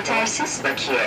[0.00, 0.98] Yetersiz bakiye.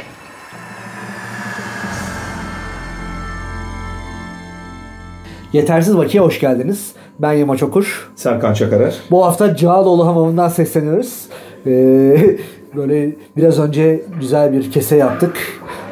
[5.54, 6.92] Yetersiz Vakiye hoş geldiniz.
[7.20, 8.12] Ben Yamaç Okur.
[8.16, 8.96] Serkan Çakarer.
[9.12, 11.28] Bu hafta Cağaloğlu Hamamı'ndan sesleniyoruz.
[11.66, 12.38] Ee,
[12.76, 15.38] böyle biraz önce güzel bir kese yaptık.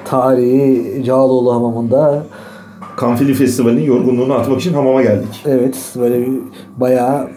[0.05, 2.23] Tarihi Cağaloğlu Hamamı'nda.
[2.97, 5.43] Kanfili Festivali'nin yorgunluğunu atmak için hamama geldik.
[5.45, 6.39] Evet böyle bir
[6.77, 7.29] bayağı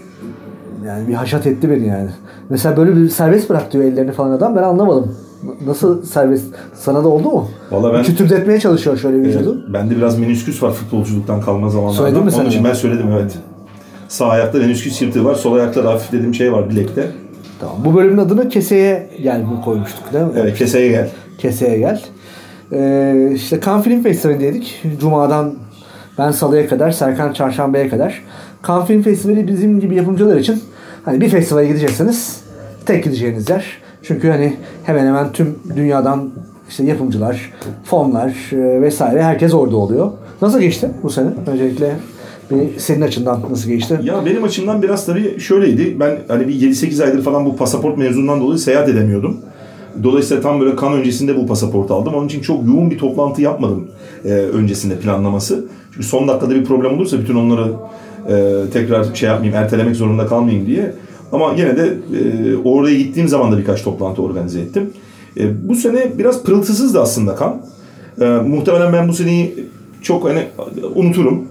[0.86, 2.10] yani bir haşat etti beni yani.
[2.48, 5.23] Mesela böyle bir serbest bırak diyor ellerini falan adam ben anlamadım.
[5.66, 6.44] Nasıl serbest?
[6.74, 7.48] Sana da oldu mu?
[7.70, 9.64] Vallahi ben- Kütürdetmeye çalışıyor şöyle vücudu.
[9.72, 11.96] Bende biraz menüsküs var futbolculuktan kalma zamanlarda.
[11.98, 13.32] Söyledin mi sen Onun için ben söyledim evet.
[14.08, 15.34] Sağ ayakta menüsküs yırtığı var.
[15.34, 17.06] Sol ayakta da hafif dediğim şey var bilekte.
[17.60, 17.76] Tamam.
[17.84, 20.30] Bu bölümün adını Keseye Gel mi koymuştuk değil mi?
[20.36, 21.10] Evet keseye gel.
[21.38, 22.02] Keseye Gel.
[22.72, 24.82] Ee, işte Cannes Film Festivali'ndeydik.
[25.00, 25.54] Cuma'dan
[26.18, 28.22] ben Salı'ya kadar, Serkan Çarşamba'ya kadar.
[28.68, 30.62] Cannes Film Festivali bizim gibi yapımcılar için
[31.04, 32.40] hani bir festivale gidecekseniz
[32.86, 33.83] tek gideceğiniz yer.
[34.06, 36.30] Çünkü hani hemen hemen tüm dünyadan
[36.68, 37.52] işte yapımcılar,
[37.84, 40.10] fonlar e, vesaire herkes orada oluyor.
[40.42, 41.28] Nasıl geçti bu sene?
[41.46, 41.96] Öncelikle
[42.50, 44.00] bir senin açından nasıl geçti?
[44.02, 46.00] Ya benim açımdan biraz tabii şöyleydi.
[46.00, 49.36] Ben hani bir 7-8 aydır falan bu pasaport mevzundan dolayı seyahat edemiyordum.
[50.02, 52.14] Dolayısıyla tam böyle kan öncesinde bu pasaportu aldım.
[52.14, 53.86] Onun için çok yoğun bir toplantı yapmadım
[54.24, 55.64] e, öncesinde planlaması.
[55.92, 57.72] Çünkü son dakikada bir problem olursa bütün onları
[58.28, 60.94] e, tekrar şey yapmayayım, ertelemek zorunda kalmayayım diye.
[61.34, 64.90] Ama yine de e, oraya gittiğim zaman da birkaç toplantı organize ettim.
[65.36, 67.56] E, bu sene biraz pırıltısızdı aslında kan.
[68.20, 69.54] E, muhtemelen ben bu seneyi
[70.02, 70.44] çok hani
[70.94, 71.44] unuturum.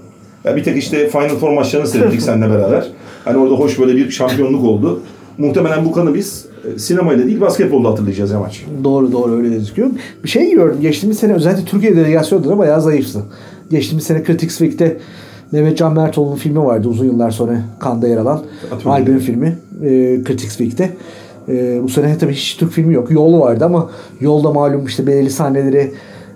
[0.44, 2.88] Ya bir tek işte Final Four maçlarını seyrettik seninle beraber.
[3.26, 5.00] Hani orada hoş böyle bir şampiyonluk oldu.
[5.38, 6.45] Muhtemelen bu kanı biz
[6.76, 8.66] e, sinemayla değil basketbolla hatırlayacağız ya maç.
[8.84, 9.89] Doğru doğru öyle gözüküyor.
[10.23, 10.81] Bir şey gördüm.
[10.81, 13.20] Geçtiğimiz sene özellikle Türkiye delegasyonu da bayağı zayıftı.
[13.72, 14.98] Geçtiğimiz sene Critics Week'te
[15.53, 18.41] Mehmet Can Mertoğlu'nun filmi vardı uzun yıllar sonra Kanda yer alan.
[18.85, 19.89] Albüm filmi e,
[20.27, 20.91] Critics Week'te.
[21.47, 23.11] E, bu sene tabii hiç Türk filmi yok.
[23.11, 25.93] Yol vardı ama yolda malum işte belirli sahneleri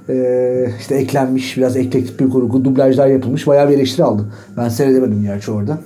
[0.09, 1.57] e, işte eklenmiş.
[1.57, 2.65] Biraz eklektik bir kurgu.
[2.65, 3.47] Dublajlar yapılmış.
[3.47, 4.23] Bayağı bir eleştiri aldı.
[4.57, 5.77] Ben seyredemedim gerçi orada.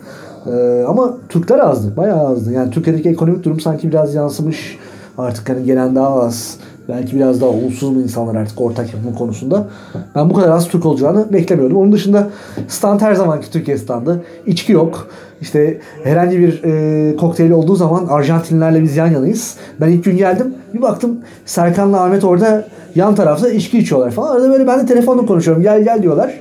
[0.46, 1.98] E, ama Türkler azdı.
[1.98, 2.52] Bayağı azdı.
[2.52, 4.78] Yani Türkiye'deki ekonomik durum sanki biraz yansımış.
[5.18, 6.58] Artık hani gelen daha az.
[6.90, 9.68] Belki biraz daha ulusuz mu insanlar artık ortak yapım konusunda.
[10.16, 11.78] Ben bu kadar az Türk olacağını beklemiyordum.
[11.78, 12.30] Onun dışında
[12.68, 14.24] stand her zamanki Türkiye standı.
[14.46, 15.08] İçki yok.
[15.42, 19.56] İşte herhangi bir e, kokteyl olduğu zaman Arjantinlilerle biz yan yanayız.
[19.82, 20.56] Ben ilk gün geldim.
[20.74, 24.36] Bir baktım Serkan'la Ahmet orada yan tarafta içki içiyorlar falan.
[24.36, 25.64] Arada böyle ben de telefonla konuşuyorum.
[25.64, 26.34] Gel gel diyorlar.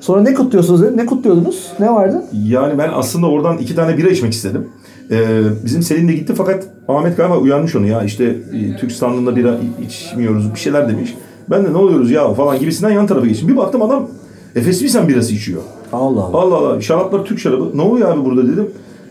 [0.00, 0.96] Sonra ne kutluyorsunuz dedim.
[0.96, 1.72] Ne kutluyordunuz?
[1.80, 2.22] Ne vardı?
[2.32, 4.68] Yani ben aslında oradan iki tane bira içmek istedim.
[5.10, 9.36] Ee, bizim Selin de gitti fakat Ahmet galiba uyanmış onu ya işte e, Türk standında
[9.36, 9.56] bira
[9.86, 11.14] içmiyoruz bir şeyler demiş.
[11.50, 13.48] Ben de ne oluyoruz ya falan gibisinden yan tarafa geçtim.
[13.48, 14.08] Bir baktım adam
[14.56, 15.62] Efes Pilsen birası içiyor.
[15.92, 16.38] Allah Allah.
[16.38, 17.70] Allah Allah şaraplar Türk şarabı.
[17.74, 18.70] Ne oluyor abi burada dedim.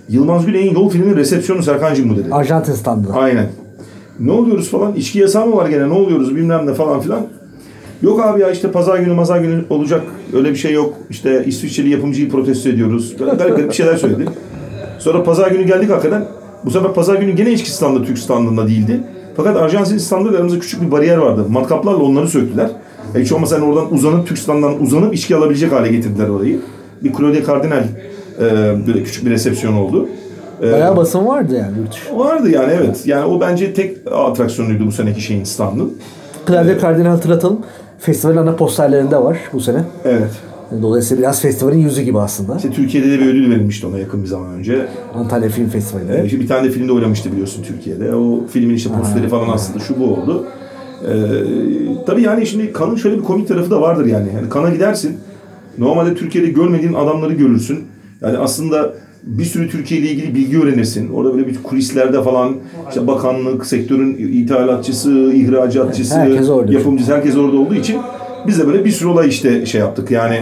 [0.10, 2.28] Yılmaz Güney'in Yol filmin resepsiyonu Serkan'cığım bu dedi.
[2.32, 3.14] Arjantin standı.
[3.14, 3.50] Aynen.
[4.20, 4.94] Ne oluyoruz falan.
[4.94, 7.22] İçki yasağı mı var gene ne oluyoruz bilmem ne falan filan.
[8.02, 10.02] Yok abi ya işte pazar günü mazar günü olacak
[10.34, 10.94] öyle bir şey yok.
[11.10, 13.16] İşte İsviçreli yapımcıyı protesto ediyoruz.
[13.20, 14.26] Böyle garip garip bir şeyler söyledi.
[15.00, 16.26] Sonra pazar günü geldik hakikaten.
[16.66, 19.00] Bu sefer pazar günü gene içki standı Türk standında değildi.
[19.38, 21.46] Fakat Arjantin standıyla aramızda küçük bir bariyer vardı.
[21.50, 22.70] Matkaplarla onları söktüler.
[23.16, 26.60] E hiç olmazsa hani oradan uzanıp Türk standından uzanıp içki alabilecek hale getirdiler orayı.
[27.04, 27.84] Bir Claudia Cardinal
[28.42, 28.44] e,
[28.88, 30.10] böyle küçük bir resepsiyon oldu.
[30.64, 32.18] E, Bayağı basın vardı yani yurt dışı.
[32.18, 33.02] Vardı yani evet.
[33.06, 35.94] Yani o bence tek atraksiyonuydu bu seneki şeyin standın.
[36.48, 37.60] Claudia Cardinal hatırlatalım.
[38.00, 39.84] Festivalin ana posterlerinde var bu sene.
[40.06, 40.32] Evet.
[40.82, 42.56] Dolayısıyla biraz festivalin yüzü gibi aslında.
[42.56, 44.88] İşte Türkiye'de de bir ödül verilmişti ona yakın bir zaman önce.
[45.16, 46.22] Antalya Film Festivali'nde.
[46.22, 48.16] Ee, işte bir tane de filmde oynamıştı biliyorsun Türkiye'de.
[48.16, 50.46] O filmin işte posteri falan aslında şu bu oldu.
[51.06, 51.14] Ee,
[52.06, 54.28] tabii yani şimdi Kan'ın şöyle bir komik tarafı da vardır yani.
[54.36, 55.18] Yani Kan'a gidersin.
[55.78, 57.80] Normalde Türkiye'de görmediğin adamları görürsün.
[58.22, 58.94] Yani aslında
[59.24, 61.10] bir sürü Türkiye ile ilgili bilgi öğrenirsin.
[61.14, 62.56] Orada böyle bir kulislerde falan
[62.90, 64.14] işte bakanlık, sektörün
[64.44, 66.74] ithalatçısı, ihracatçısı, Herkes orada.
[66.74, 67.98] yapımcısı herkes orada olduğu için
[68.48, 70.12] biz de böyle bir sürü olay işte şey yaptık.
[70.12, 70.40] Yani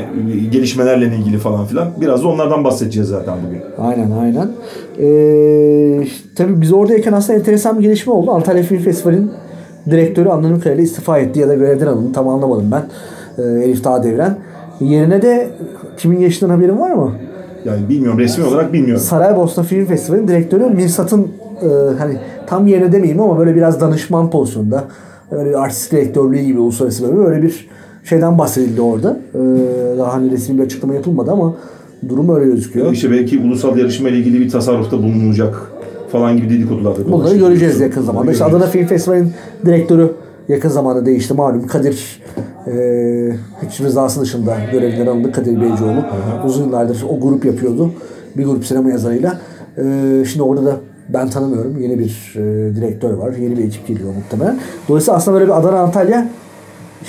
[0.51, 1.87] gelişmelerle ilgili falan filan.
[2.01, 3.61] Biraz da onlardan bahsedeceğiz zaten bugün.
[3.77, 4.49] Aynen aynen.
[4.99, 8.31] Ee, tabii biz oradayken aslında enteresan bir gelişme oldu.
[8.31, 9.31] Antalya Film Festivali'nin
[9.89, 12.13] direktörü anladığım kadarıyla istifa etti ya da görevden alındı.
[12.13, 12.83] Tam anlamadım ben.
[13.38, 14.38] Ee, Elif Dağdeviren.
[14.79, 15.50] Yerine de
[15.97, 17.11] kimin geçtiğinden haberin var mı?
[17.65, 19.03] Yani bilmiyorum resmi olarak bilmiyorum.
[19.03, 21.27] Saraybosna Film Festivali'nin direktörü Mirsat'ın
[21.61, 21.67] e,
[22.00, 22.17] hani
[22.47, 24.83] tam yerine demeyeyim ama böyle biraz danışman pozisyonunda
[25.31, 27.69] öyle bir artistik direktörlüğü gibi uluslararası böyle, böyle bir
[28.09, 29.19] şeyden bahsedildi orada.
[29.33, 29.39] E,
[29.98, 31.56] daha hani resmi bir açıklama yapılmadı ama
[32.09, 32.92] durum öyle gözüküyor.
[32.92, 35.71] İşte belki ulusal yarışma ile ilgili bir tasarrufta bulunulacak
[36.12, 38.31] falan gibi dedikodular da Bunları göreceğiz yakın zamanda.
[38.31, 39.31] İşte Adana Film Festivali'nin
[39.65, 40.12] direktörü
[40.48, 41.33] yakın zamanda değişti.
[41.33, 42.21] Malum Kadir
[42.68, 42.74] e,
[43.68, 46.03] hiç rızası dışında görevinden alındı Kadir Beycioğlu.
[46.45, 47.92] Uzun yıllardır o grup yapıyordu.
[48.38, 49.39] Bir grup sinema yazarıyla.
[49.77, 49.83] E,
[50.25, 50.77] şimdi orada da
[51.10, 51.77] ben tanımıyorum.
[51.81, 53.33] Yeni bir e, direktör var.
[53.42, 54.57] Yeni bir ekip geliyor muhtemelen.
[54.89, 56.27] Dolayısıyla aslında böyle bir Adana Antalya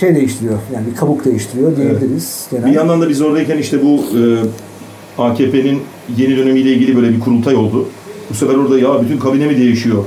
[0.01, 0.59] şey değiştiriyor.
[0.75, 2.47] Yani bir kabuk değiştiriyor diyebiliriz.
[2.51, 2.67] Genel.
[2.67, 4.21] Bir yandan da biz oradayken işte bu e,
[5.23, 5.81] AKP'nin
[6.17, 7.89] yeni dönemiyle ilgili böyle bir kurultay oldu.
[8.31, 10.05] Bu sefer orada ya bütün kabine mi değişiyor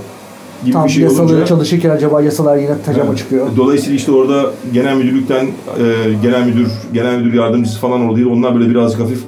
[0.63, 1.45] gibi Tam bir şey yasaları olunca.
[1.45, 3.18] çalışırken acaba yasalar yine tacama Evet.
[3.18, 3.48] çıkıyor.
[3.57, 5.50] Dolayısıyla işte orada genel müdürlükten e,
[6.24, 8.30] genel müdür, genel müdür yardımcısı falan oradaydı.
[8.30, 9.19] Onlar böyle birazcık hafif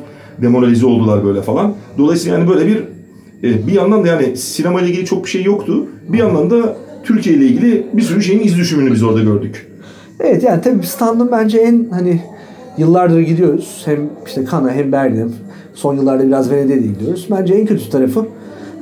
[0.41, 1.73] demoralize oldular böyle falan.
[1.97, 2.77] Dolayısıyla yani böyle bir
[3.43, 5.85] e, bir yandan da yani sinema ile ilgili çok bir şey yoktu.
[6.09, 9.67] Bir yandan da Türkiye ile ilgili bir sürü şeyin iz düşümünü biz orada gördük.
[10.19, 12.21] Evet yani tabii standın bence en hani
[12.77, 13.81] yıllardır gidiyoruz.
[13.85, 15.25] Hem işte Cannes'a hem Berlin'e.
[15.73, 17.27] Son yıllarda biraz Venedik'e gidiyoruz.
[17.31, 18.25] Bence en kötü tarafı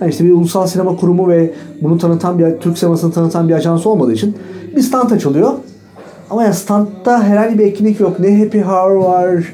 [0.01, 1.51] yani işte bir ulusal sinema kurumu ve
[1.81, 4.36] bunu tanıtan bir Türk sinemasını tanıtan bir ajans olmadığı için
[4.75, 5.54] bir stand açılıyor.
[6.30, 8.19] Ama yani standta herhangi bir etkinlik yok.
[8.19, 9.54] Ne happy hour var,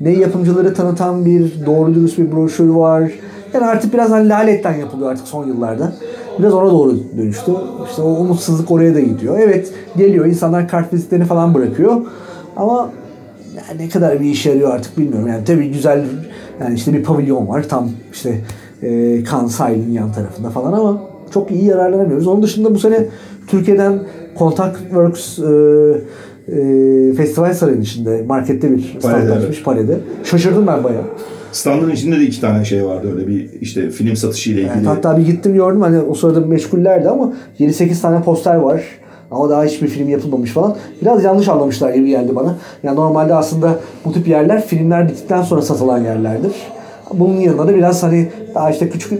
[0.00, 3.12] ne yapımcıları tanıtan bir doğru dürüst bir broşür var.
[3.54, 5.92] Yani artık biraz hani laletten yapılıyor artık son yıllarda.
[6.38, 7.52] Biraz ona doğru dönüştü.
[7.90, 9.38] İşte o umutsuzluk oraya da gidiyor.
[9.38, 11.96] Evet geliyor insanlar kart vizitlerini falan bırakıyor.
[12.56, 12.90] Ama
[13.56, 15.28] yani ne kadar bir işe yarıyor artık bilmiyorum.
[15.28, 16.04] Yani tabii güzel
[16.60, 18.40] yani işte bir pavilyon var tam işte
[18.82, 21.02] e, Cannes sahilinin yan tarafında falan ama
[21.34, 22.26] çok iyi yararlanamıyoruz.
[22.26, 23.06] Onun dışında bu sene
[23.46, 24.00] Türkiye'den
[24.38, 25.42] Contact Works e,
[26.52, 29.98] e, festival sarayının içinde markette bir stand açmış palede.
[30.24, 31.04] Şaşırdım ben bayağı.
[31.52, 34.74] Standın içinde de iki tane şey vardı öyle bir işte film satışı ile ilgili.
[34.76, 38.82] Evet, hatta bir gittim gördüm hani o sırada meşgullerdi ama 7-8 tane poster var.
[39.30, 40.76] Ama daha hiçbir film yapılmamış falan.
[41.02, 42.54] Biraz yanlış anlamışlar gibi geldi bana.
[42.82, 46.52] Yani normalde aslında bu tip yerler filmler bittikten sonra satılan yerlerdir.
[47.12, 49.12] Bunun yanında da biraz hani daha işte küçük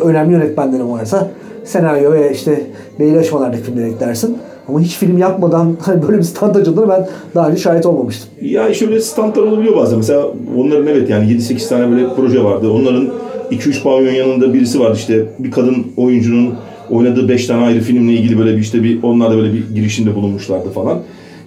[0.00, 1.30] önemli yönetmenlerin varsa
[1.64, 2.60] senaryo ve işte
[2.98, 4.38] belli aşamalardaki filmleri eklersin.
[4.68, 8.28] Ama hiç film yapmadan hani böyle bir stand açıldığını ben daha önce şahit olmamıştım.
[8.42, 9.98] Ya şöyle standlar olabiliyor bazen.
[9.98, 10.26] Mesela
[10.56, 12.70] onların evet yani 7-8 tane böyle proje vardı.
[12.70, 13.08] Onların
[13.50, 16.54] 2-3 pavyon yanında birisi vardı işte bir kadın oyuncunun
[16.90, 20.14] oynadığı 5 tane ayrı filmle ilgili böyle bir işte bir onlar da böyle bir girişimde
[20.14, 20.98] bulunmuşlardı falan.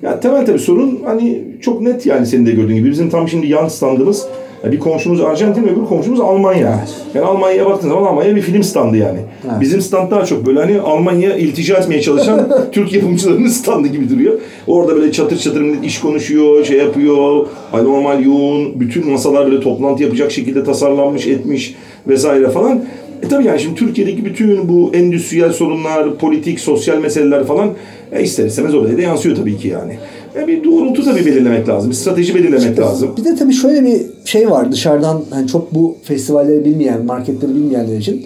[0.01, 2.91] Ya temel tabii sorun hani çok net yani senin de gördüğün gibi.
[2.91, 4.27] Bizim tam şimdi yan standımız
[4.63, 6.85] bir komşumuz Arjantin öbür komşumuz Almanya.
[7.13, 9.19] Yani Almanya'ya baktığın zaman Almanya bir film standı yani.
[9.45, 9.61] Evet.
[9.61, 14.39] Bizim stand daha çok böyle hani Almanya iltica etmeye çalışan Türk yapımcılarının standı gibi duruyor.
[14.67, 17.47] Orada böyle çatır çatır iş konuşuyor, şey yapıyor.
[17.71, 21.75] Hani normal yoğun, bütün masalar böyle toplantı yapacak şekilde tasarlanmış, etmiş
[22.07, 22.83] vesaire falan.
[23.23, 27.69] E tabii yani şimdi Türkiye'deki bütün bu endüstriyel sorunlar, politik, sosyal meseleler falan
[28.11, 29.97] e ister istemez oraya da yansıyor tabii ki yani.
[30.35, 33.13] E bir doğrultu tabii belirlemek lazım, bir strateji belirlemek lazım.
[33.17, 37.97] Bir de tabii şöyle bir şey var dışarıdan hani çok bu festivalleri bilmeyen, marketleri bilmeyenler
[37.97, 38.25] için.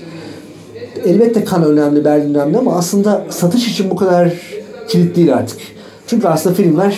[1.05, 4.33] Elbette kan önemli, Berlin önemli ama aslında satış için bu kadar
[4.87, 5.57] kilit değil artık.
[6.07, 6.95] Çünkü aslında filmler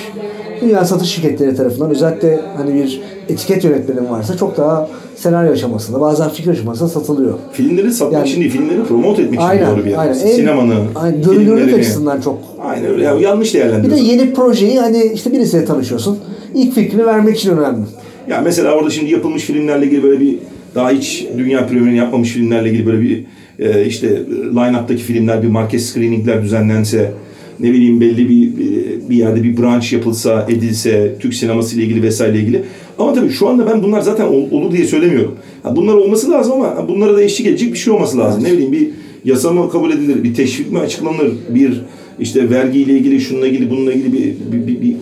[0.62, 6.30] dünya satış şirketleri tarafından özellikle hani bir etiket yönetmenin varsa çok daha senaryo aşamasında bazen
[6.30, 7.34] fikir aşamasında satılıyor.
[7.54, 9.98] Filmleri satmak Yani- için değil, filmleri promote etmek için Aynen, doğru bir yer.
[9.98, 10.14] aynen.
[10.14, 12.38] En- Sinemanı, aynen, görünürlük açısından çok.
[12.64, 13.04] Aynen öyle.
[13.04, 14.06] Yani yanlış Bir de değerlendiriyorsun.
[14.06, 16.20] yeni projeyi hani işte birisiyle tanışıyorsun.
[16.56, 17.86] İlk fikrini vermek için önemli.
[18.30, 20.38] Ya mesela orada şimdi yapılmış filmlerle ilgili böyle bir
[20.76, 23.26] daha hiç dünya premierini yapmamış filmlerle ilgili böyle bir
[23.60, 24.08] e, işte
[24.56, 27.12] line-up'taki filmler bir market screeningler düzenlense
[27.60, 28.50] ne bileyim belli bir
[29.10, 32.62] bir yerde bir branch yapılsa, edilse, Türk sineması ile ilgili vesaire ilgili.
[33.00, 35.36] Ama tabii şu anda ben bunlar zaten ol- olur diye söylemiyorum.
[35.76, 38.44] Bunlar olması lazım ama bunlara da eşlik edecek bir şey olması lazım.
[38.44, 38.88] Ne bileyim bir
[39.26, 41.82] yasa mı kabul edilir, bir teşvik mi açıklanır, bir
[42.20, 44.20] işte vergiyle ilgili, şununla ilgili, bununla ilgili bir,
[44.52, 44.96] bir, bir- bir- bir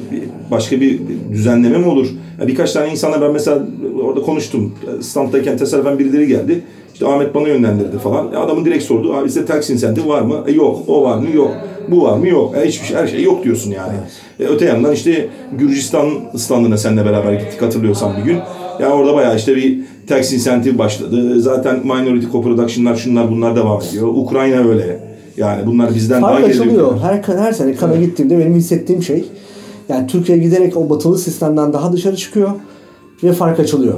[0.52, 1.00] başka bir
[1.34, 2.08] düzenleme mi olur?
[2.42, 3.68] Ya birkaç tane insanla ben mesela
[4.04, 4.74] orada konuştum.
[5.02, 6.62] Standdayken tesadüfen birileri geldi.
[6.94, 8.34] İşte Ahmet bana yönlendirdi falan.
[8.34, 9.14] E adamın direkt sordu.
[9.14, 10.44] Abi size tax incentive var mı?
[10.48, 10.80] E yok.
[10.88, 11.26] O var mı?
[11.36, 11.52] Yok.
[11.92, 12.28] Bu var mı?
[12.28, 12.56] Yok.
[12.58, 13.94] E hiçbir şey, her şey yok diyorsun yani.
[14.40, 18.38] E öte yandan işte Gürcistan standına seninle beraber gittik hatırlıyorsan bir gün.
[18.82, 21.42] Yani orada bayağı işte bir tax incentive başladı.
[21.42, 24.08] Zaten minority co-production'lar şunlar bunlar devam ediyor.
[24.08, 25.00] Ukrayna öyle.
[25.38, 26.96] Yani bunlar bizden daha Fark açılıyor.
[26.96, 27.38] ülkeler.
[27.38, 29.26] Her, her sene kana gittiğimde benim hissettiğim şey
[29.90, 32.52] yani Türkiye giderek o batılı sistemden daha dışarı çıkıyor
[33.24, 33.94] ve fark açılıyor.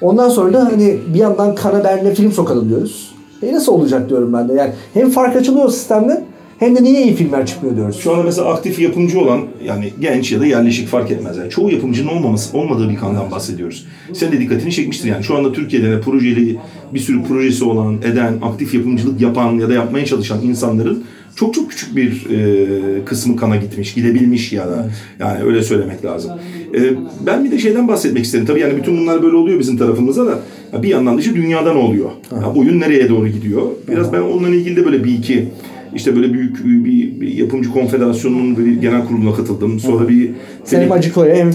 [0.00, 3.14] Ondan sonra da hani bir yandan kana Berlin'e film sokalım diyoruz.
[3.42, 4.52] E nasıl olacak diyorum ben de.
[4.52, 6.24] Yani hem fark açılıyor sistemden
[6.58, 8.00] hem de niye iyi filmler çıkmıyor diyoruz.
[8.00, 11.36] Şu anda mesela aktif yapımcı olan yani genç ya da yerleşik fark etmez.
[11.36, 13.86] Yani çoğu yapımcının olmaması, olmadığı bir kandan bahsediyoruz.
[14.12, 15.24] Sen de dikkatini çekmiştir yani.
[15.24, 16.58] Şu anda Türkiye'de de projeli
[16.94, 21.04] bir sürü projesi olan, eden, aktif yapımcılık yapan ya da yapmaya çalışan insanların
[21.36, 26.32] çok çok küçük bir e, kısmı kana gitmiş, gidebilmiş ya da yani öyle söylemek lazım.
[26.74, 26.80] E,
[27.26, 28.46] ben bir de şeyden bahsetmek isterim.
[28.46, 30.38] Tabii yani bütün bunlar böyle oluyor bizim tarafımıza da.
[30.72, 32.10] Ya bir yandan da işte dünyada ne oluyor?
[32.32, 33.62] Ya oyun nereye doğru gidiyor?
[33.88, 35.48] Biraz ben onunla ilgili de böyle bir iki
[35.94, 39.80] işte böyle büyük bir, bir yapımcı konfederasyonunun böyle genel kuruluna katıldım.
[39.80, 40.30] Sonra bir
[40.64, 41.50] Sen hem Acıko'ya hem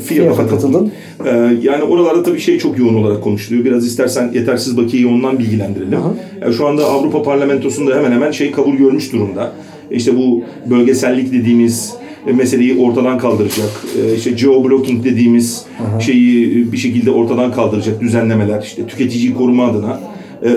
[0.00, 0.50] FİAP'a katıldım.
[0.50, 0.92] katıldın.
[1.26, 3.64] Ee, yani oralarda tabii şey çok yoğun olarak konuşuluyor.
[3.64, 5.98] Biraz istersen yetersiz bakiyeyi ondan bilgilendirelim.
[5.98, 6.14] Aha.
[6.42, 9.52] Yani şu anda Avrupa Parlamentosunda hemen hemen şey kabul görmüş durumda.
[9.90, 13.70] İşte bu bölgesellik dediğimiz e, meseleyi ortadan kaldıracak.
[14.02, 15.66] E, işte geo-blocking dediğimiz
[16.00, 18.62] şeyi bir şekilde ortadan kaldıracak düzenlemeler.
[18.62, 20.00] işte tüketiciyi koruma adına
[20.42, 20.56] e, e,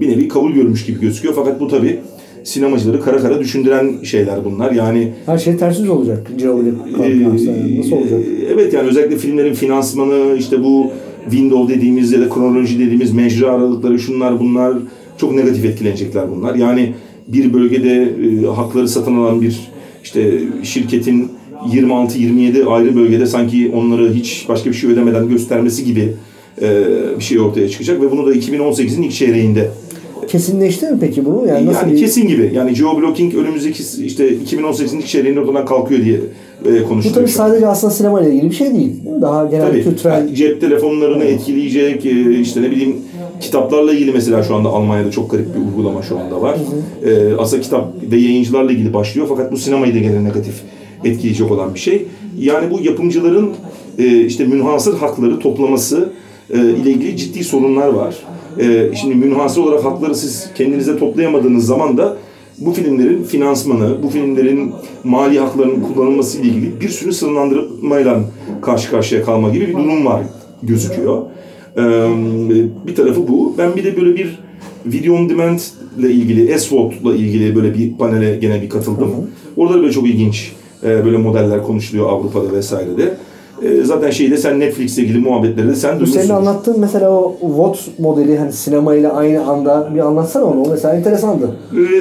[0.00, 1.34] bir nevi kabul görmüş gibi gözüküyor.
[1.34, 1.98] Fakat bu tabii
[2.44, 4.72] sinemacıları kara kara düşündüren şeyler bunlar.
[4.72, 6.30] Yani Her şey ters yüz olacak.
[6.36, 8.20] Geolik ee, Nasıl olacak?
[8.52, 10.90] Evet yani özellikle filmlerin finansmanı işte bu
[11.30, 14.74] window dediğimiz ya da kronoloji dediğimiz mecra aralıkları şunlar bunlar
[15.18, 16.54] çok negatif etkilenecekler bunlar.
[16.54, 16.94] Yani
[17.28, 19.60] bir bölgede e, hakları satın alan bir
[20.08, 21.30] işte şirketin
[21.72, 26.12] 26-27 ayrı bölgede sanki onları hiç başka bir şey ödemeden göstermesi gibi
[26.62, 26.84] e,
[27.18, 29.70] bir şey ortaya çıkacak ve bunu da 2018'in ilk çeyreğinde
[30.28, 31.46] Kesinleşti mi peki bu?
[31.48, 31.98] Yani nasıl yani bir...
[31.98, 32.52] kesin gibi.
[32.54, 37.14] Yani geoblocking önümüzdeki işte 2018'in ilk çeyreğinde ortadan kalkıyor diye e, Bu konuşuluyor.
[37.14, 37.48] tabii şu an.
[37.48, 38.92] sadece aslında sinema ile ilgili bir şey değil.
[39.20, 39.84] Daha genel Tabii.
[39.84, 42.96] kültürel Yani cep telefonlarını etkileyecek, e, işte ne bileyim
[43.40, 46.58] kitaplarla ilgili mesela şu anda Almanya'da çok garip bir uygulama şu anda var.
[47.04, 50.54] E, aslında kitap ve yayıncılarla ilgili başlıyor fakat bu sinemayı da gene negatif
[51.04, 52.06] etkileyecek olan bir şey.
[52.38, 53.50] Yani bu yapımcıların
[53.98, 56.12] e, işte münhasır hakları toplaması
[56.50, 58.16] e, ile ilgili ciddi sorunlar var.
[58.58, 62.16] E, şimdi münhasır olarak hakları siz kendinize toplayamadığınız zaman da
[62.58, 64.72] bu filmlerin finansmanı, bu filmlerin
[65.04, 68.20] mali haklarının kullanılması ile ilgili bir sürü sınırlandırmayla
[68.62, 70.22] karşı karşıya kalma gibi bir durum var
[70.62, 71.22] gözüküyor.
[72.86, 73.54] Bir tarafı bu.
[73.58, 74.38] Ben bir de böyle bir
[74.86, 75.58] video on demand
[75.98, 79.10] ile ilgili, SWOT ile ilgili böyle bir panele gene bir katıldım.
[79.56, 83.14] Orada da böyle çok ilginç böyle modeller konuşuluyor Avrupa'da vesairede.
[83.84, 86.34] Zaten şeyde sen Netflix'le ilgili muhabbetleri de sen Bu senin duymuşsun.
[86.34, 90.62] anlattığın mesela o VOT modeli hani sinema ile aynı anda bir anlatsana onu.
[90.62, 91.56] O mesela enteresandı.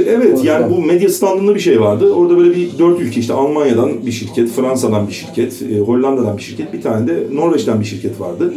[0.07, 0.71] Evet O yani yüzden.
[0.71, 2.13] bu medya standında bir şey vardı.
[2.13, 6.73] Orada böyle bir dört ülke işte Almanya'dan bir şirket, Fransa'dan bir şirket, Hollanda'dan bir şirket,
[6.73, 8.53] bir tane de Norveç'ten bir şirket vardı.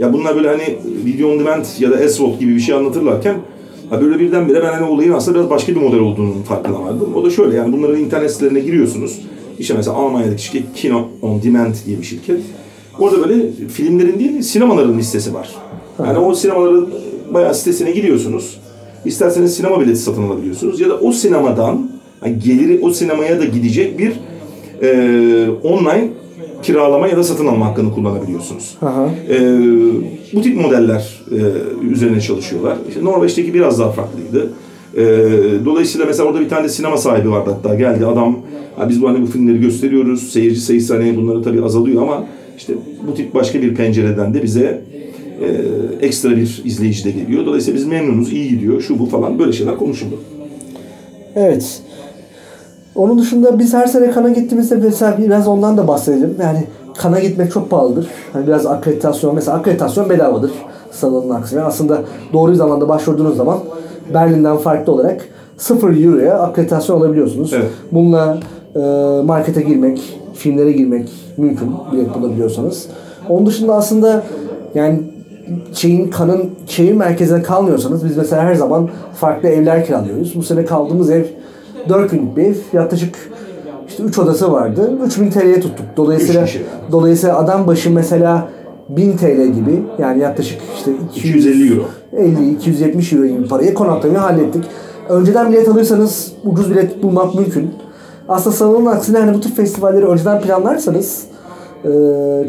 [0.00, 3.36] Ya bunlar böyle hani video on demand ya da SWOT gibi bir şey anlatırlarken
[3.90, 7.14] ha böyle birdenbire ben hani olayın aslında biraz başka bir model olduğunun farkına vardım.
[7.14, 9.20] O da şöyle yani bunların internet sitelerine giriyorsunuz.
[9.58, 12.40] İşte mesela Almanya'daki şirket Kino on Demand diye bir şirket.
[12.98, 15.48] Orada böyle filmlerin değil sinemaların listesi var.
[15.98, 16.88] Yani o sinemaların
[17.34, 18.60] bayağı sitesine giriyorsunuz.
[19.04, 21.90] İsterseniz sinema bileti satın alabiliyorsunuz ya da o sinemadan
[22.24, 24.12] yani geliri o sinemaya da gidecek bir
[24.82, 26.08] e, online
[26.62, 28.76] kiralama ya da satın alma hakkını kullanabiliyorsunuz.
[28.82, 29.08] Aha.
[29.30, 29.38] E,
[30.32, 31.36] bu tip modeller e,
[31.92, 32.76] üzerine çalışıyorlar.
[32.88, 34.52] İşte Norveç'teki biraz daha farklıydı.
[34.96, 35.02] E,
[35.64, 38.38] dolayısıyla mesela orada bir tane de sinema sahibi vardı hatta geldi adam
[38.76, 42.24] "Ha, biz bu hani bu filmleri gösteriyoruz seyirci sayısı hani bunları tabii azalıyor ama
[42.58, 42.74] işte
[43.06, 44.82] bu tip başka bir pencereden de bize
[45.42, 45.46] e,
[46.06, 47.46] ekstra bir izleyici de geliyor.
[47.46, 50.18] Dolayısıyla biz memnunuz, iyi gidiyor, şu bu falan böyle şeyler konuşuldu.
[51.36, 51.82] Evet.
[52.94, 56.36] Onun dışında biz her sene kana gittiğimizde mesela biraz ondan da bahsedelim.
[56.42, 56.66] Yani
[56.98, 58.08] kana gitmek çok pahalıdır.
[58.32, 60.50] Hani biraz akreditasyon mesela akreditasyon bedavadır
[60.90, 61.62] sanılanın aksine.
[61.62, 61.98] Aslında
[62.32, 63.58] doğru zamanda başvurduğunuz zaman
[64.14, 67.52] Berlin'den farklı olarak 0 euroya akreditasyon alabiliyorsunuz.
[67.52, 67.70] Evet.
[67.92, 68.38] Bununla
[68.74, 68.80] e,
[69.24, 72.86] markete girmek, filmlere girmek mümkün bilet bulabiliyorsanız.
[73.28, 74.22] Onun dışında aslında
[74.74, 75.00] yani
[75.72, 80.36] şeyin kanın şehir merkezine kalmıyorsanız biz mesela her zaman farklı evler kiralıyoruz.
[80.36, 81.24] Bu sene kaldığımız ev
[81.88, 82.54] 4 günlük bir ev.
[82.72, 83.14] Yaklaşık
[83.88, 84.98] işte 3 odası vardı.
[85.06, 85.86] 3000 TL'ye tuttuk.
[85.96, 86.46] Dolayısıyla
[86.92, 88.48] dolayısıyla adam başı mesela
[88.88, 91.84] 1000 TL gibi yani yaklaşık işte 250 euro.
[92.16, 94.64] 50-270 euro gibi parayı konaklamayı hallettik.
[95.08, 97.70] Önceden bilet alırsanız ucuz bilet bulmak mümkün.
[98.28, 101.24] Aslında sanılanın aksine hani bu tür festivalleri önceden planlarsanız
[101.84, 101.90] e,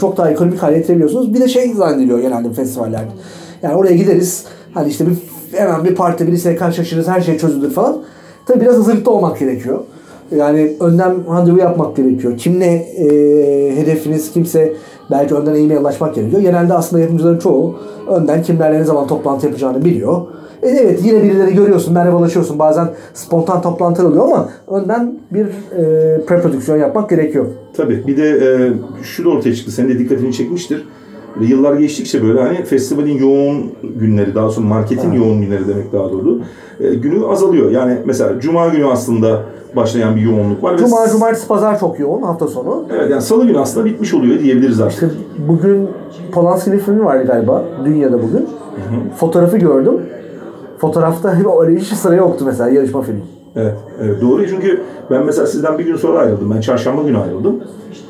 [0.01, 1.33] çok daha ekonomik hale getirebiliyorsunuz.
[1.33, 3.11] Bir de şey zannediliyor genelde bu festivallerde.
[3.63, 4.45] Yani oraya gideriz.
[4.73, 5.17] Hani işte bir,
[5.57, 7.07] hemen bir parti birisiyle karşılaşırız.
[7.07, 7.97] Her şey çözülür falan.
[8.51, 9.79] Tabii biraz hazırlıklı olmak gerekiyor.
[10.35, 12.37] Yani önden randevu yapmak gerekiyor.
[12.37, 13.05] Kimle e,
[13.75, 14.73] hedefiniz kimse
[15.11, 16.41] belki önden e-mail ulaşmak gerekiyor.
[16.41, 17.75] Genelde aslında yapımcıların çoğu
[18.09, 20.21] önden kimlerle ne zaman toplantı yapacağını biliyor.
[20.63, 22.59] E evet yine birileri görüyorsun, merhabalaşıyorsun.
[22.59, 27.45] Bazen spontan toplantılar oluyor ama önden bir e, preprodüksiyon yapmak gerekiyor.
[27.77, 28.07] Tabii.
[28.07, 29.71] Bir de e, şu da ortaya çıktı.
[29.71, 30.87] Senin de dikkatini çekmiştir.
[31.39, 36.11] Ve Yıllar geçtikçe böyle hani festivalin yoğun günleri, daha sonra marketin yoğun günleri demek daha
[36.11, 36.39] doğru.
[36.79, 37.71] e, günü azalıyor.
[37.71, 39.43] Yani mesela Cuma günü aslında
[39.75, 40.73] başlayan bir yoğunluk var.
[40.73, 42.85] ve Cuma, cumartesi, pazar çok yoğun hafta sonu.
[42.93, 44.93] Evet yani salı günü aslında bitmiş oluyor diyebiliriz artık.
[45.03, 45.07] İşte
[45.47, 45.89] bugün
[46.31, 47.63] Polanski'nin filmi vardı galiba.
[47.85, 48.47] Dünyada bugün.
[49.17, 50.01] Fotoğrafı gördüm.
[50.77, 53.21] Fotoğrafta öyle hiç sıra yoktu mesela yarışma filmi.
[53.55, 56.51] Evet, evet doğru çünkü ben mesela sizden bir gün sonra ayrıldım.
[56.55, 57.63] Ben çarşamba günü ayrıldım.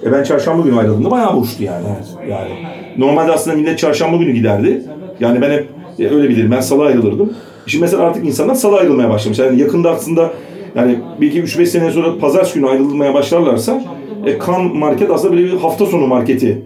[0.03, 1.85] E ben çarşamba günü ayrıldığımda bayağı boştu yani.
[2.29, 2.49] Yani
[2.97, 4.81] normalde aslında millet çarşamba günü giderdi.
[5.19, 5.67] Yani ben hep
[5.99, 6.51] e, öyle bilirim.
[6.51, 7.33] Ben salı ayrılırdım.
[7.65, 9.39] Şimdi mesela artık insanlar salı ayrılmaya başlamış.
[9.39, 10.31] Yani yakında aslında
[10.75, 13.83] Yani belki 3-5 sene sonra pazartesi günü ayrılmaya başlarlarsa
[14.25, 16.61] e, kan market aslında böyle bir hafta sonu marketi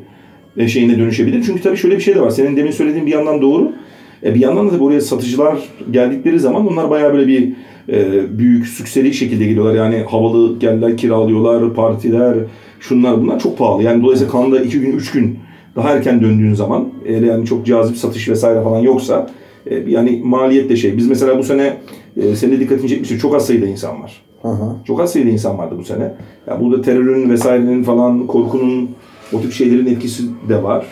[0.58, 1.44] e, şeyine dönüşebilir.
[1.46, 2.30] Çünkü tabii şöyle bir şey de var.
[2.30, 3.72] Senin demin söylediğin bir yandan doğru.
[4.24, 5.58] E, bir yandan da tabii oraya satıcılar
[5.92, 7.54] geldikleri zaman onlar bayağı böyle bir
[7.90, 9.76] e, büyük sükseli şekilde geliyorlar.
[9.76, 12.38] Yani havalı yerler kiralıyorlar, partiler,
[12.80, 13.84] şunlar bunlar çok pahalı.
[13.84, 15.40] Yani dolayısıyla kanda 2 gün, 3 gün
[15.76, 19.28] daha erken döndüğün zaman eğer yani çok cazip satış vesaire falan yoksa
[19.68, 20.98] e, yani maliyet de şey.
[20.98, 21.78] Biz mesela bu sene
[22.18, 23.20] e, senin de dikkatini çekmiştir.
[23.20, 24.22] Çok az sayıda insan var.
[24.44, 24.76] Aha.
[24.88, 26.14] Çok az sayıda insan vardı bu sene.
[26.48, 28.90] Ya burada terörün vesairenin falan korkunun
[29.34, 30.86] o tip şeylerin etkisi de var.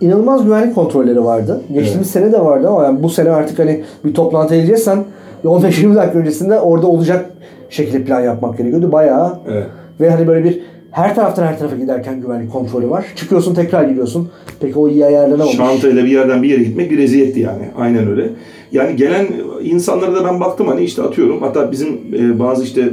[0.00, 1.62] İnanılmaz güvenlik kontrolleri vardı.
[1.72, 5.04] Geçtiğimiz sene de vardı ama yani bu sene artık hani bir toplantı edeceksen
[5.44, 7.30] 15-20 dakika öncesinde orada olacak
[7.70, 8.92] şekilde plan yapmak gerekiyordu.
[8.92, 9.66] Bayağı Evet.
[10.00, 10.60] ve hani böyle bir
[10.94, 13.06] her taraftan her tarafa giderken güvenlik kontrolü var.
[13.16, 14.28] Çıkıyorsun tekrar gidiyorsun.
[14.60, 15.56] Peki o iyi ayarlanamamış.
[15.56, 17.68] Şantayla bir yerden bir yere gitmek bir eziyetti yani.
[17.78, 18.30] Aynen öyle.
[18.72, 19.26] Yani gelen
[19.62, 21.42] insanlara da ben baktım hani işte atıyorum.
[21.42, 22.88] Hatta bizim e, bazı işte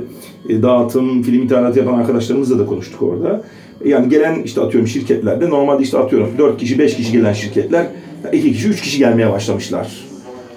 [0.49, 3.43] e, dağıtım, film ithalatı yapan arkadaşlarımızla da konuştuk orada.
[3.85, 7.85] Yani gelen işte atıyorum şirketlerde normalde işte atıyorum 4 kişi 5 kişi gelen şirketler
[8.33, 10.05] 2 kişi 3 kişi gelmeye başlamışlar.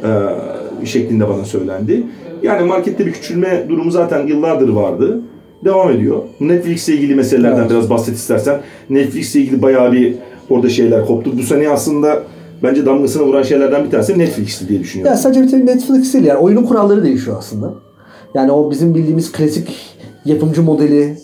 [0.04, 2.02] Ee, şeklinde bana söylendi.
[2.42, 5.20] Yani markette bir küçülme durumu zaten yıllardır vardı.
[5.64, 6.22] Devam ediyor.
[6.40, 7.70] Netflix ile ilgili meselelerden Evet.
[7.70, 8.60] biraz bahset istersen.
[8.90, 10.14] Netflix ile ilgili bayağı bir
[10.50, 11.38] orada şeyler koptu.
[11.38, 12.22] Bu sene aslında
[12.62, 15.12] bence damgasını vuran şeylerden bir tanesi Netflix'ti diye düşünüyorum.
[15.12, 17.74] Ya sadece bir tek Netflix değil yani oyunun kuralları değişiyor aslında.
[18.34, 21.18] Yani o bizim bildiğimiz klasik yapımcı modeli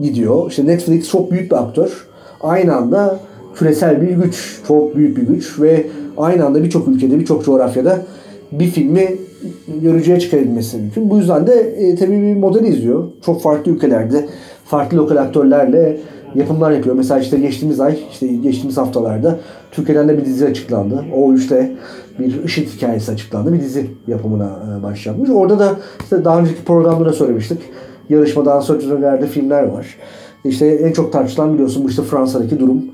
[0.00, 0.50] gidiyor.
[0.50, 2.06] İşte Netflix çok büyük bir aktör.
[2.40, 3.20] Aynı anda
[3.54, 5.86] küresel bir güç, çok büyük bir güç ve
[6.18, 8.02] aynı anda birçok ülkede, birçok coğrafyada
[8.52, 9.16] bir filmi
[9.82, 11.10] görücüye çıkarabilmesi mümkün.
[11.10, 13.04] Bu yüzden de e, tabii bir model izliyor.
[13.26, 14.28] Çok farklı ülkelerde,
[14.64, 16.00] farklı lokal aktörlerle
[16.34, 16.94] yapımlar yapıyor.
[16.94, 19.38] Mesela işte geçtiğimiz ay, işte geçtiğimiz haftalarda
[19.70, 21.04] Türkiye'den de bir dizi açıklandı.
[21.16, 21.72] O işte
[22.18, 23.52] bir IŞİD hikayesi açıklandı.
[23.52, 25.30] Bir dizi yapımına e, başlanmış.
[25.30, 27.58] Orada da işte daha önceki programda söylemiştik.
[28.08, 29.86] Yarışmadan önerde filmler var.
[30.44, 32.84] İşte en çok tartışılan biliyorsun bu işte Fransa'daki durum.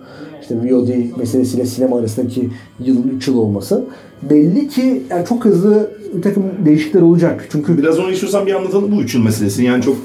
[0.47, 0.89] İşte VOD
[1.19, 2.49] meselesiyle sinema arasındaki
[2.85, 3.85] yılın 3 yıl olması.
[4.31, 7.49] Belli ki yani çok hızlı bir takım değişiklikler olacak.
[7.53, 9.67] Çünkü Biraz onu istiyorsan bir anlatalım bu üç yıl meselesini.
[9.67, 9.97] Yani çok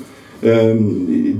[0.44, 0.76] e,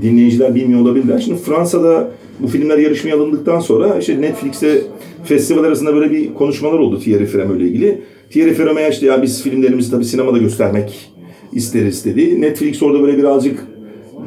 [0.02, 1.18] dinleyiciler bilmiyor olabilirler.
[1.18, 2.10] Şimdi Fransa'da
[2.40, 4.82] bu filmler yarışmaya alındıktan sonra işte Netflix'te
[5.24, 8.02] festival arasında böyle bir konuşmalar oldu Thierry Frémaux ile ilgili.
[8.30, 11.12] Thierry Frémaux'a işte ya biz filmlerimizi tabii sinemada göstermek
[11.52, 12.40] isteriz dedi.
[12.40, 13.66] Netflix orada böyle birazcık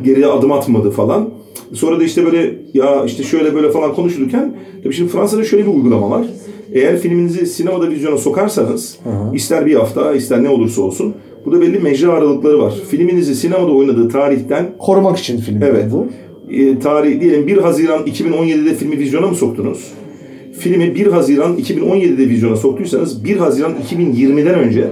[0.03, 1.29] geriye adım atmadı falan.
[1.73, 5.71] Sonra da işte böyle ya işte şöyle böyle falan konuşulurken tabii şimdi Fransa'da şöyle bir
[5.71, 6.25] uygulama var.
[6.73, 8.99] Eğer filminizi sinemada vizyona sokarsanız
[9.33, 11.13] ister bir hafta ister ne olursa olsun
[11.45, 12.73] burada belli mecra aralıkları var.
[12.89, 15.85] Filminizi sinemada oynadığı tarihten korumak için film Evet.
[15.91, 16.07] bu.
[16.53, 19.91] e, tarih diyelim 1 Haziran 2017'de filmi vizyona mı soktunuz?
[20.59, 24.87] Filmi 1 Haziran 2017'de vizyona soktuysanız 1 Haziran 2020'den önce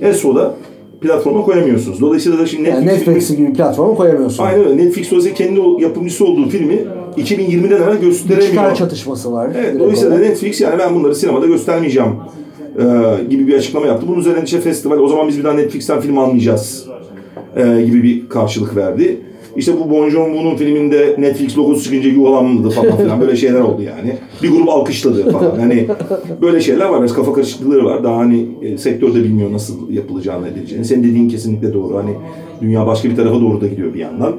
[0.00, 0.54] ESO'da
[1.02, 2.00] platforma koyamıyorsunuz.
[2.00, 4.44] Dolayısıyla da şimdi Yani Netflix, Netflix gibi bir platforma koyamıyorsun.
[4.44, 4.76] Aynen öyle.
[4.76, 6.78] Netflix dolayısıyla kendi yapımcısı olduğu filmi
[7.16, 8.48] 2020'den evvel gösteremiyor.
[8.50, 9.50] Çıkar çatışması var.
[9.58, 10.28] Evet, dolayısıyla da olarak.
[10.30, 12.12] Netflix yani ben bunları sinemada göstermeyeceğim
[12.78, 12.84] e,
[13.30, 14.06] gibi bir açıklama yaptı.
[14.08, 16.86] Bunun üzerine işte festival o zaman biz bir daha Netflix'ten film almayacağız
[17.56, 19.20] e, gibi bir karşılık verdi.
[19.56, 24.16] İşte bu Bon Joon-ho'nun filminde Netflix logosu çıkınca yuvalanmadı falan filan böyle şeyler oldu yani.
[24.42, 25.58] Bir grup alkışladı falan.
[25.58, 25.86] Hani
[26.42, 27.00] böyle şeyler var.
[27.00, 28.04] Biraz kafa karışıklıkları var.
[28.04, 30.84] Daha hani e, sektörde bilmiyor nasıl yapılacağını edileceğini.
[30.84, 31.96] Senin dediğin kesinlikle doğru.
[31.96, 32.10] Hani
[32.60, 34.32] dünya başka bir tarafa doğru da gidiyor bir yandan.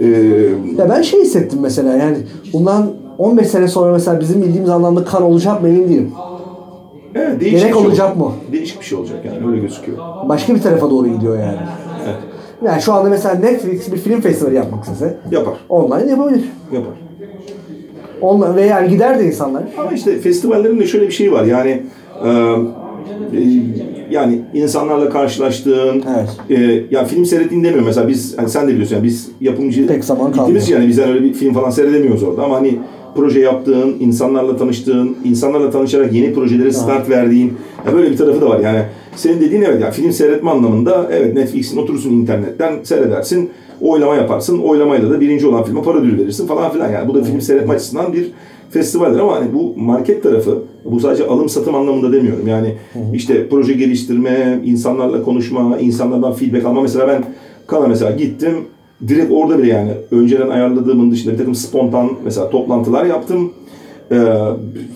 [0.00, 0.06] E,
[0.78, 2.16] Ya ben şey hissettim mesela yani
[2.52, 6.10] bundan 15 sene sonra mesela bizim bildiğimiz anlamda kan olacak mı emin değilim.
[7.14, 8.32] evet, değişik Gerek şey olacak mı?
[8.52, 9.98] Değişik bir şey olacak yani öyle gözüküyor.
[10.28, 11.58] Başka bir tarafa doğru gidiyor yani.
[12.64, 15.54] Yani şu anda mesela Netflix bir film festivali yapmak istese Yapar.
[15.68, 16.44] online yapabilir.
[16.72, 16.92] Yapar.
[18.20, 19.62] Online ve yani gider de insanlar.
[19.78, 21.82] Ama işte festivallerin de şöyle bir şey var yani
[22.24, 23.40] e, e,
[24.10, 26.60] yani insanlarla karşılaştığın Evet.
[26.60, 30.04] e, ya film seyrettiğin demiyorum mesela biz hani sen de biliyorsun yani biz yapımcı Pek
[30.04, 30.80] zaman gittiğimiz kalmıyor.
[30.80, 32.78] yani bizden öyle bir film falan seyredemiyoruz orada ama hani
[33.16, 37.52] proje yaptığın, insanlarla tanıştığın, insanlarla tanışarak yeni projelere start verdiğin
[37.86, 38.60] ya böyle bir tarafı da var.
[38.60, 38.82] Yani
[39.16, 43.50] senin dediğin evet yani film seyretme anlamında evet Netflix'in oturursun internetten seyredersin,
[43.80, 44.58] oylama yaparsın.
[44.58, 46.92] Oylamayla da birinci olan filme para ödülü verirsin falan filan.
[46.92, 48.30] Yani bu da film seyretme açısından bir
[48.70, 52.48] festivaldir ama hani bu market tarafı bu sadece alım satım anlamında demiyorum.
[52.48, 52.74] Yani
[53.14, 56.80] işte proje geliştirme, insanlarla konuşma, insanlardan feedback alma.
[56.82, 57.24] Mesela ben
[57.66, 58.54] Kana mesela gittim
[59.08, 63.52] direkt orada bile yani önceden ayarladığımın dışında bir takım spontan mesela toplantılar yaptım.
[64.12, 64.16] Ee,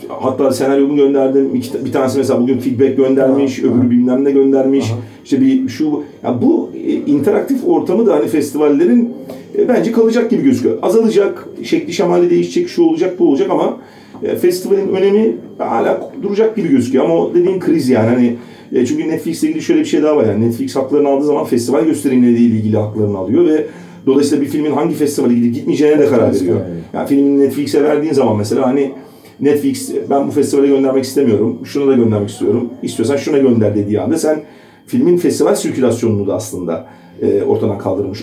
[0.09, 1.55] hatta senaryomu gönderdim.
[1.55, 4.93] İki, bir tanesi mesela bugün feedback göndermiş, öbürü bilmem ne göndermiş.
[5.25, 9.15] İşte bir şu ya bu e, interaktif ortamı da hani festivallerin
[9.59, 10.79] e, bence kalacak gibi gözüküyor.
[10.83, 13.79] Azalacak, şekli şemali değişecek, şu olacak, bu olacak ama
[14.23, 18.37] e, festivalin önemi hala duracak gibi gözüküyor ama o dediğin kriz yani hani
[18.73, 21.85] e, çünkü Netflix'le ilgili şöyle bir şey daha var yani Netflix haklarını aldığı zaman festival
[21.85, 23.67] gösterimleriyle ilgili haklarını alıyor ve
[24.07, 26.61] dolayısıyla bir filmin hangi festivale gidip gitmeyeceğine de karar veriyor.
[26.93, 28.93] Yani filmini Netflix'e verdiğin zaman mesela hani
[29.41, 34.19] Netflix ben bu festivale göndermek istemiyorum, şuna da göndermek istiyorum, istiyorsan şuna gönder dediği anda
[34.19, 34.43] sen
[34.87, 36.87] filmin festival sirkülasyonunu da aslında
[37.23, 38.23] e, ortadan kaldırmış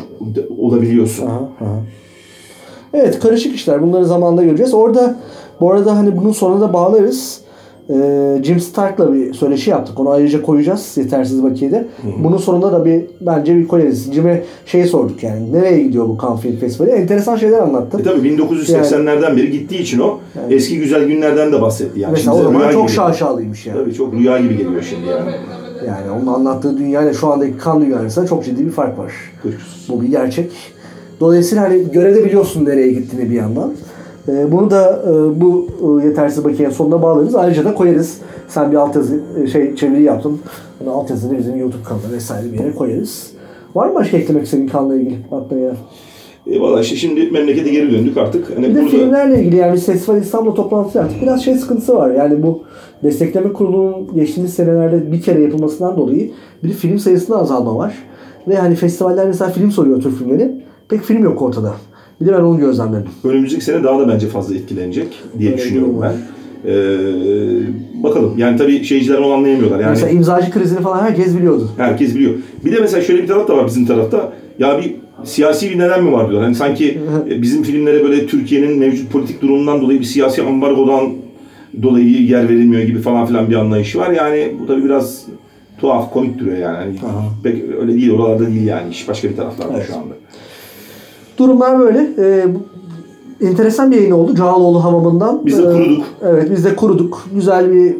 [0.57, 1.25] olabiliyorsun.
[1.25, 1.83] Aha, aha.
[2.93, 3.81] Evet karışık işler.
[3.81, 4.73] Bunları zamanla göreceğiz.
[4.73, 5.19] Orada
[5.61, 7.41] bu arada hani bunun sonuna da bağlarız.
[7.89, 9.99] Ee, Jim Stark'la bir söyleşi yaptık.
[9.99, 11.87] Onu ayrıca koyacağız yetersiz vakiyede.
[12.23, 14.13] Bunun sonunda da bir bence bir koyarız.
[14.13, 15.53] Jim'e şey sorduk yani.
[15.53, 16.91] Nereye gidiyor bu Cannes Film Festivali?
[16.91, 17.97] Enteresan şeyler anlattı.
[17.99, 20.19] E tabii 1980'lerden beri gittiği için o
[20.49, 21.99] eski güzel günlerden de bahsetti.
[21.99, 22.95] Yani Mesela o zaman çok gibi.
[22.95, 23.79] şaşalıymış yani.
[23.79, 25.31] Tabii çok rüya gibi geliyor şimdi yani.
[25.87, 29.11] Yani onun anlattığı dünyayla şu andaki kan dünya arasında çok ciddi bir fark var.
[29.89, 30.51] Bu bir gerçek.
[31.19, 33.73] Dolayısıyla hani görebiliyorsun nereye gittiğini bir yandan.
[34.29, 37.35] Ee, bunu da e, bu e, yetersiz bakiyenin sonuna bağlarız.
[37.35, 38.17] Ayrıca da koyarız.
[38.47, 40.39] Sen bir altyazı e, şey çeviri yaptın.
[40.79, 43.31] Bunu altyazını bizim YouTube kanalına vesaire bir yere koyarız.
[43.75, 45.17] Var mı başka eklemek istediğin kanla ilgili?
[45.31, 45.75] Aklına gelen?
[46.51, 48.57] E valla işte şimdi memlekete geri döndük artık.
[48.57, 51.21] Hani Bir de burada filmlerle ilgili yani Festival İstanbul'da toplantısı yaptık.
[51.21, 52.11] Biraz şey sıkıntısı var.
[52.11, 52.63] Yani bu
[53.03, 56.31] destekleme kurulunun geçtiğimiz senelerde bir kere yapılmasından dolayı
[56.63, 57.93] bir film sayısında azalma var.
[58.47, 60.51] Ve hani festivaller mesela film soruyor Türk filmleri.
[60.89, 61.73] Pek film yok ortada.
[62.21, 63.09] Bir de ben onu gözlemledim.
[63.23, 65.07] önümüzdeki sene daha da bence fazla etkilenecek
[65.39, 66.13] diye Öyle düşünüyorum ben.
[66.65, 66.97] Ee,
[68.03, 69.79] bakalım yani tabii şeyciler onu anlayamıyorlar.
[69.79, 71.69] Yani Mesela imzacı krizini falan herkes biliyordu.
[71.77, 72.33] herkes biliyor.
[72.65, 74.33] Bir de mesela şöyle bir taraf da var bizim tarafta.
[74.59, 76.43] Ya bir siyasi bir neden mi var diyorlar.
[76.43, 76.99] Hani sanki
[77.31, 81.09] e, bizim filmlere böyle Türkiye'nin mevcut politik durumundan dolayı bir siyasi ambargodan
[81.83, 84.11] dolayı yer verilmiyor gibi falan filan bir anlayış var.
[84.11, 85.25] Yani bu tabii biraz
[85.81, 86.77] tuhaf, komik duruyor yani.
[86.77, 86.93] Hani
[87.43, 88.91] pek öyle değil, oralarda değil yani.
[88.91, 89.87] İş başka bir taraflarda Evet.
[89.87, 90.13] şu anda.
[91.37, 92.09] Durumlar böyle.
[92.17, 94.35] Ee, bu- enteresan bir yayın oldu.
[94.35, 95.45] Cağaloğlu hamamından.
[95.45, 96.05] Biz de Ee, kuruduk.
[96.23, 97.23] Evet biz de kuruduk.
[97.35, 97.95] Güzel bir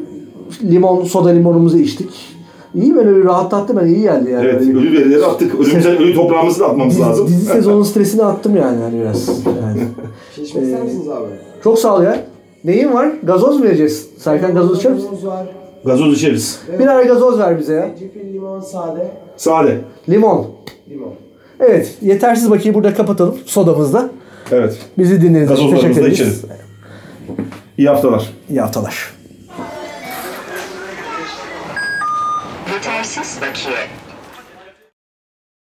[0.64, 2.38] limon, soda limonumuzu içtik.
[2.76, 4.46] İyi böyle bir rahatlattı ben iyi geldi yani.
[4.48, 5.56] Evet, ölü verileri attık.
[5.60, 7.28] Ölümden ölü toprağımızı da atmamız Dizi, lazım.
[7.28, 9.28] dizi sezonun stresini attım yani, yani biraz.
[9.46, 9.80] Yani.
[10.36, 11.26] Şey içmek ister misiniz abi?
[11.64, 12.20] Çok sağ ol ya.
[12.64, 13.12] Neyin var?
[13.24, 14.08] Gazoz mu vereceğiz?
[14.18, 15.06] Serkan gazoz içer misin?
[15.08, 15.46] Limonumuz var.
[15.86, 16.60] Gazoz içeriz.
[16.80, 17.88] Birer gazoz ver bize ya.
[17.88, 19.78] Zencefil, limon, sade, Sade.
[20.10, 20.46] Limon.
[20.90, 21.10] limon.
[21.60, 21.98] Evet.
[22.02, 23.38] Yetersiz bakiyi burada kapatalım.
[23.46, 24.10] Sodamızda.
[24.52, 24.78] Evet.
[24.98, 26.14] Bizi dinlediğiniz için teşekkür ederiz.
[26.14, 26.46] içeriz.
[27.78, 28.30] İyi haftalar.
[28.50, 29.14] İyi haftalar.
[32.74, 33.78] Yetersiz bakiye.